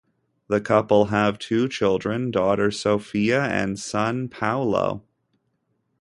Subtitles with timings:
[0.47, 5.03] The couple have two children, daughter Sophia and son Paolo.